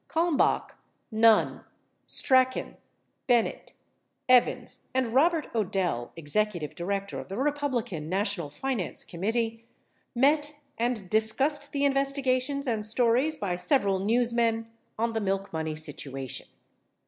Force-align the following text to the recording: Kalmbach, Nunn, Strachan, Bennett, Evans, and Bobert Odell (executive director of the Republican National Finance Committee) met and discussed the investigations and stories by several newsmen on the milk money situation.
Kalmbach, 0.09 0.71
Nunn, 1.11 1.61
Strachan, 2.07 2.75
Bennett, 3.27 3.73
Evans, 4.27 4.87
and 4.95 5.05
Bobert 5.13 5.53
Odell 5.53 6.11
(executive 6.15 6.73
director 6.73 7.19
of 7.19 7.29
the 7.29 7.37
Republican 7.37 8.09
National 8.09 8.49
Finance 8.49 9.03
Committee) 9.03 9.63
met 10.15 10.55
and 10.75 11.07
discussed 11.07 11.71
the 11.71 11.85
investigations 11.85 12.65
and 12.65 12.83
stories 12.83 13.37
by 13.37 13.55
several 13.55 13.99
newsmen 13.99 14.69
on 14.97 15.13
the 15.13 15.21
milk 15.21 15.53
money 15.53 15.75
situation. 15.75 16.47